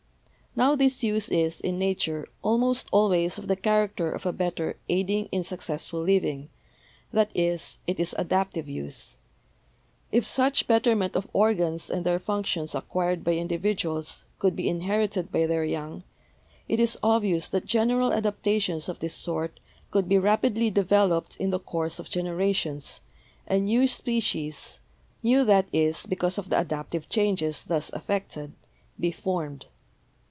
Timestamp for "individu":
13.35-13.95